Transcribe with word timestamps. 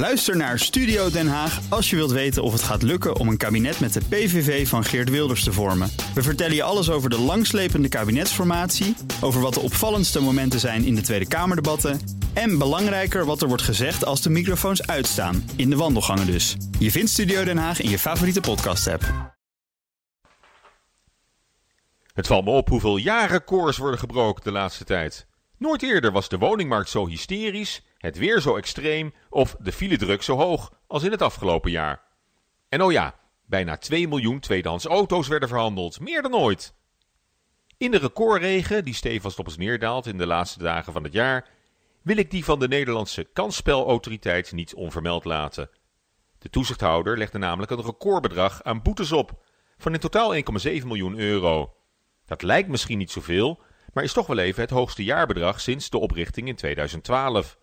Luister 0.00 0.36
naar 0.36 0.58
Studio 0.58 1.10
Den 1.10 1.28
Haag 1.28 1.60
als 1.68 1.90
je 1.90 1.96
wilt 1.96 2.10
weten 2.10 2.42
of 2.42 2.52
het 2.52 2.62
gaat 2.62 2.82
lukken 2.82 3.16
om 3.16 3.28
een 3.28 3.36
kabinet 3.36 3.80
met 3.80 3.92
de 3.92 4.00
PVV 4.08 4.68
van 4.68 4.84
Geert 4.84 5.10
Wilders 5.10 5.44
te 5.44 5.52
vormen. 5.52 5.90
We 6.14 6.22
vertellen 6.22 6.54
je 6.54 6.62
alles 6.62 6.90
over 6.90 7.10
de 7.10 7.18
langslepende 7.18 7.88
kabinetsformatie, 7.88 8.96
over 9.20 9.40
wat 9.40 9.54
de 9.54 9.60
opvallendste 9.60 10.20
momenten 10.20 10.60
zijn 10.60 10.84
in 10.84 10.94
de 10.94 11.00
Tweede 11.00 11.28
Kamerdebatten 11.28 12.00
en 12.32 12.58
belangrijker 12.58 13.24
wat 13.24 13.42
er 13.42 13.48
wordt 13.48 13.62
gezegd 13.62 14.04
als 14.04 14.22
de 14.22 14.30
microfoons 14.30 14.86
uitstaan, 14.86 15.50
in 15.56 15.70
de 15.70 15.76
wandelgangen 15.76 16.26
dus. 16.26 16.56
Je 16.78 16.90
vindt 16.90 17.10
Studio 17.10 17.44
Den 17.44 17.58
Haag 17.58 17.80
in 17.80 17.90
je 17.90 17.98
favoriete 17.98 18.40
podcast-app. 18.40 19.34
Het 22.14 22.26
valt 22.26 22.44
me 22.44 22.50
op 22.50 22.68
hoeveel 22.68 22.96
jaarrecords 22.96 23.78
worden 23.78 24.00
gebroken 24.00 24.44
de 24.44 24.52
laatste 24.52 24.84
tijd. 24.84 25.26
Nooit 25.58 25.82
eerder 25.82 26.12
was 26.12 26.28
de 26.28 26.38
woningmarkt 26.38 26.90
zo 26.90 27.06
hysterisch, 27.06 27.82
het 28.00 28.18
weer 28.18 28.40
zo 28.40 28.56
extreem 28.56 29.14
of 29.30 29.56
de 29.58 29.72
file-druk 29.72 30.22
zo 30.22 30.36
hoog 30.36 30.72
als 30.86 31.02
in 31.02 31.10
het 31.10 31.22
afgelopen 31.22 31.70
jaar. 31.70 32.02
En 32.68 32.82
oh 32.82 32.92
ja, 32.92 33.14
bijna 33.46 33.76
2 33.76 34.08
miljoen 34.08 34.40
tweedehands 34.40 34.84
auto's 34.84 35.28
werden 35.28 35.48
verhandeld, 35.48 36.00
meer 36.00 36.22
dan 36.22 36.34
ooit. 36.34 36.74
In 37.76 37.90
de 37.90 37.98
recordregen 37.98 38.84
die 38.84 38.94
stevast 38.94 39.38
op 39.38 39.46
ons 39.46 39.56
neerdaalt 39.56 40.06
in 40.06 40.18
de 40.18 40.26
laatste 40.26 40.58
dagen 40.58 40.92
van 40.92 41.04
het 41.04 41.12
jaar, 41.12 41.48
wil 42.02 42.16
ik 42.16 42.30
die 42.30 42.44
van 42.44 42.58
de 42.58 42.68
Nederlandse 42.68 43.24
kansspelautoriteit 43.24 44.52
niet 44.52 44.74
onvermeld 44.74 45.24
laten. 45.24 45.70
De 46.38 46.50
toezichthouder 46.50 47.18
legde 47.18 47.38
namelijk 47.38 47.70
een 47.70 47.82
recordbedrag 47.82 48.62
aan 48.62 48.82
boetes 48.82 49.12
op, 49.12 49.42
van 49.78 49.94
in 49.94 50.00
totaal 50.00 50.34
1,7 50.34 50.40
miljoen 50.62 51.18
euro. 51.18 51.74
Dat 52.26 52.42
lijkt 52.42 52.68
misschien 52.68 52.98
niet 52.98 53.10
zoveel, 53.10 53.60
maar 53.92 54.04
is 54.04 54.12
toch 54.12 54.26
wel 54.26 54.38
even 54.38 54.62
het 54.62 54.70
hoogste 54.70 55.04
jaarbedrag 55.04 55.60
sinds 55.60 55.90
de 55.90 55.98
oprichting 55.98 56.48
in 56.48 56.56
2012. 56.56 57.58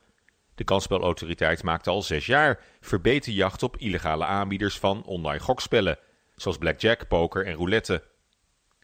De 0.58 0.64
kansspelautoriteit 0.64 1.64
maakte 1.64 1.90
al 1.90 2.02
zes 2.02 2.26
jaar 2.26 2.60
verbeterjacht 2.82 3.64
op 3.64 3.78
illegale 3.78 4.26
aanbieders 4.26 4.80
van 4.80 5.04
online 5.04 5.40
gokspellen, 5.40 5.98
zoals 6.36 6.58
blackjack, 6.58 7.08
poker 7.08 7.46
en 7.46 7.54
roulette. 7.54 8.04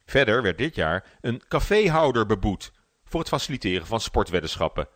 Verder 0.05 0.41
werd 0.41 0.57
dit 0.57 0.75
jaar 0.75 1.17
een 1.21 1.41
caféhouder 1.47 2.25
beboet 2.25 2.71
voor 3.03 3.19
het 3.19 3.29
faciliteren 3.29 3.87
van 3.87 3.99
sportweddenschappen 3.99 4.87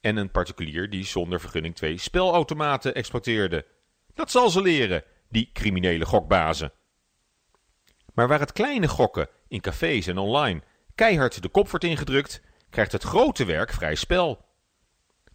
en 0.00 0.16
een 0.16 0.30
particulier 0.30 0.90
die 0.90 1.04
zonder 1.04 1.40
vergunning 1.40 1.74
twee 1.74 1.98
spelautomaten 1.98 2.94
exploiteerde. 2.94 3.66
Dat 4.14 4.30
zal 4.30 4.50
ze 4.50 4.62
leren, 4.62 5.04
die 5.28 5.50
criminele 5.52 6.06
gokbazen. 6.06 6.72
Maar 8.14 8.28
waar 8.28 8.40
het 8.40 8.52
kleine 8.52 8.88
gokken 8.88 9.28
in 9.46 9.60
cafés 9.60 10.06
en 10.06 10.18
online 10.18 10.62
keihard 10.94 11.42
de 11.42 11.48
kop 11.48 11.68
wordt 11.68 11.84
ingedrukt, 11.84 12.42
krijgt 12.70 12.92
het 12.92 13.02
grote 13.02 13.44
werk 13.44 13.72
vrij 13.72 13.94
spel. 13.94 14.46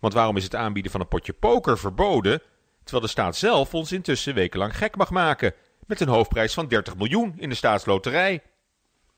Want 0.04 0.16
waarom 0.16 0.38
is 0.38 0.44
het 0.44 0.56
aanbieden 0.56 0.92
van 0.92 1.02
een 1.02 1.08
potje 1.08 1.34
poker 1.34 1.78
verboden, 1.78 2.42
terwijl 2.84 3.06
de 3.06 3.12
staat 3.12 3.36
zelf 3.36 3.74
ons 3.74 3.92
intussen 3.92 4.34
wekenlang 4.34 4.78
gek 4.78 4.96
mag 4.96 5.10
maken 5.10 5.54
met 5.88 6.00
een 6.00 6.08
hoofdprijs 6.08 6.54
van 6.54 6.68
30 6.68 6.96
miljoen 6.96 7.34
in 7.38 7.50
de 7.50 7.56
staatsloterij? 7.56 8.42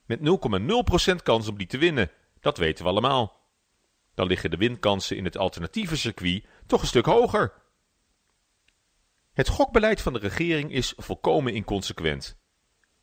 Met 0.06 0.19
0,0% 0.19 1.16
kans 1.23 1.47
om 1.47 1.58
die 1.58 1.67
te 1.67 1.78
winnen, 1.78 2.11
dat 2.39 2.58
weten 2.58 2.83
we 2.83 2.89
allemaal. 2.89 3.39
Dan 4.16 4.28
liggen 4.28 4.50
de 4.50 4.58
winkansen 4.58 5.17
in 5.17 5.25
het 5.25 5.38
alternatieve 5.38 5.97
circuit 5.97 6.44
toch 6.66 6.81
een 6.81 6.88
stuk 6.88 7.06
hoger. 7.06 7.53
Het 9.33 9.47
gokbeleid 9.47 10.02
van 10.02 10.13
de 10.13 10.19
regering 10.19 10.72
is 10.72 10.94
volkomen 10.97 11.53
inconsequent. 11.53 12.38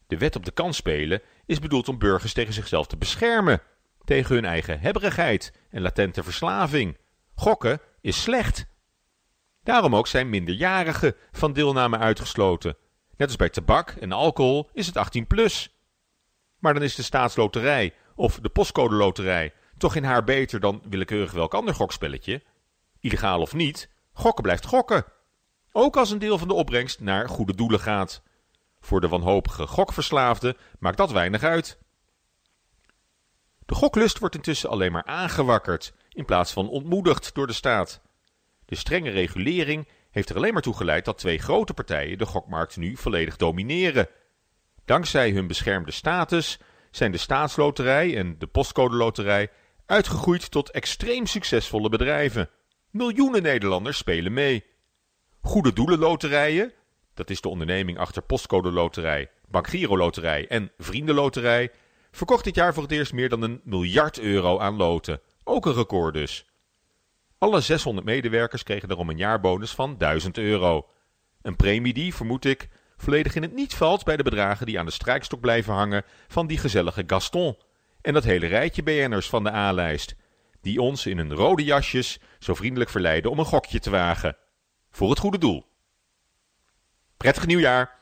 De 0.07 0.19
wet 0.19 0.37
op 0.37 0.45
de 0.45 0.53
kans 0.53 0.77
spelen 0.77 1.23
is 1.47 1.59
bedoeld 1.59 1.89
om 1.89 1.99
burgers 1.99 2.33
tegen 2.33 2.55
zichzelf 2.55 2.87
te 2.87 2.97
beschermen, 2.97 3.63
tegen 4.05 4.35
hun 4.35 4.45
eigen 4.45 4.81
hebberigheid 4.81 5.53
en 5.71 5.83
latente 5.83 6.23
verslaving. 6.23 7.01
Gokken 7.35 7.81
is 8.01 8.23
slecht. 8.23 8.67
Daarom 9.63 9.97
ook 9.97 10.07
zijn 10.07 10.31
minderjarigen 10.31 11.15
van 11.33 11.53
deelname 11.53 11.99
uitgesloten. 11.99 12.77
Net 13.17 13.29
als 13.29 13.37
bij 13.37 13.49
tabak 13.49 13.91
en 13.91 14.13
alcohol 14.13 14.71
is 14.73 14.87
het 14.87 14.97
18 14.97 15.27
plus. 15.27 15.77
Maar 16.59 16.75
dan 16.75 16.83
is 16.83 16.95
de 16.95 17.03
staatsloterij 17.03 17.95
of 18.15 18.41
de 18.41 18.49
postcode 18.49 18.95
loterij 18.95 19.53
toch 19.83 19.95
in 19.95 20.05
haar 20.05 20.25
beter 20.25 20.61
dan 20.61 20.83
willekeurig 20.89 21.33
welk 21.33 21.55
ander 21.55 21.75
gokspelletje. 21.75 22.43
Illegaal 23.01 23.41
of 23.41 23.55
niet, 23.55 23.89
gokken 24.13 24.43
blijft 24.43 24.67
gokken. 24.67 25.05
Ook 25.73 25.97
als 25.97 26.11
een 26.11 26.19
deel 26.19 26.39
van 26.39 26.49
de 26.49 26.55
opbrengst 26.55 27.01
naar 27.01 27.29
goede 27.29 27.55
doelen 27.55 27.81
gaat. 27.81 28.23
Voor 28.81 29.01
de 29.01 29.09
wanhopige 29.09 29.67
gokverslaafde 29.67 30.57
maakt 30.79 30.97
dat 30.97 31.13
weinig 31.13 31.43
uit. 31.43 31.79
De 33.67 33.75
goklust 33.75 34.19
wordt 34.19 34.35
intussen 34.35 34.71
alleen 34.71 34.93
maar 34.93 35.05
aangewakkerd 35.05 35.93
in 36.13 36.25
plaats 36.25 36.53
van 36.53 36.69
ontmoedigd 36.69 37.35
door 37.35 37.47
de 37.47 37.53
staat. 37.53 38.01
De 38.65 38.75
strenge 38.75 39.11
regulering 39.11 39.89
heeft 40.11 40.31
er 40.31 40.37
alleen 40.37 40.53
maar 40.53 40.63
toe 40.63 40.77
geleid 40.77 41.05
dat 41.05 41.19
twee 41.19 41.39
grote 41.39 41.75
partijen 41.75 42.19
de 42.19 42.27
gokmarkt 42.27 42.77
nu 42.77 42.97
volledig 42.97 43.37
domineren. 43.37 44.09
Dankzij 44.85 45.31
hun 45.31 45.47
beschermde 45.47 45.91
status 45.91 46.59
zijn 46.91 47.13
de 47.13 47.19
staatsloterij 47.19 48.17
en 48.17 48.39
de 48.39 48.47
postcode 48.47 48.97
loterij 48.97 49.51
uitgegroeid 49.87 50.51
tot 50.51 50.71
extreem 50.71 51.27
succesvolle 51.27 51.89
bedrijven. 51.89 52.51
Miljoenen 52.91 53.43
Nederlanders 53.43 53.97
spelen 53.97 54.33
mee. 54.33 54.65
Goede 55.41 55.73
doelenloterijen, 55.73 56.73
dat 57.15 57.31
is 57.31 57.41
de 57.41 57.49
onderneming 57.49 57.99
achter 57.99 58.23
Postcode 58.23 58.73
Loterij, 58.73 59.31
Bankgiro 59.49 59.97
Loterij 59.97 60.49
en 60.49 60.73
Vriendenloterij, 60.79 61.71
verkocht 62.11 62.45
dit 62.45 62.55
jaar 62.55 62.75
voor 62.75 62.83
het 62.83 62.93
eerst 62.93 63.13
meer 63.13 63.29
dan 63.29 63.43
een 63.43 63.61
miljard 63.65 64.19
euro 64.19 64.59
aan 64.59 64.77
loten. 64.77 65.21
Ook 65.45 65.67
een 65.67 65.75
record 65.75 66.15
dus. 66.15 66.47
Alle 67.39 67.61
600 67.61 68.07
medewerkers 68.07 68.63
kregen 68.63 68.89
daarom 68.89 69.11
een 69.11 69.17
jaarbonus 69.17 69.71
van 69.71 69.99
1000 69.99 70.39
euro. 70.39 70.89
Een 71.43 71.57
premie 71.57 71.93
die, 71.93 72.15
vermoed 72.15 72.45
ik, 72.45 72.69
volledig 72.97 73.35
in 73.35 73.43
het 73.43 73.55
niet 73.55 73.75
valt 73.75 74.05
bij 74.05 74.17
de 74.17 74.23
bedragen 74.23 74.67
die 74.67 74.79
aan 74.79 74.87
de 74.87 74.93
strijkstok 74.93 75.41
blijven 75.41 75.73
hangen 75.73 76.05
van 76.29 76.47
die 76.47 76.59
gezellige 76.59 77.05
Gaston 77.07 77.57
en 78.01 78.13
dat 78.13 78.25
hele 78.25 78.47
rijtje 78.47 78.83
BN'ers 78.83 79.29
van 79.29 79.45
de 79.45 79.53
A-lijst, 79.53 80.15
die 80.61 80.81
ons 80.81 81.07
in 81.07 81.19
hun 81.19 81.35
rode 81.35 81.65
jasjes 81.65 82.19
zo 82.39 82.55
vriendelijk 82.55 82.91
verleiden 82.91 83.31
om 83.31 83.39
een 83.39 83.45
gokje 83.45 83.79
te 83.79 83.91
wagen. 83.91 84.37
Voor 84.91 85.11
het 85.11 85.19
goede 85.19 85.39
doel. 85.39 85.67
Prettig 87.17 87.47
nieuwjaar! 87.47 88.02